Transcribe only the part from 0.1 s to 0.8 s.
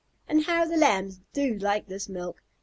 And how the